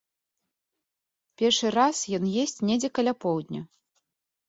Першы 1.43 1.67
раз 1.77 1.97
ён 2.21 2.27
есць 2.43 2.61
недзе 2.73 2.89
каля 3.01 3.13
поўдня. 3.27 3.61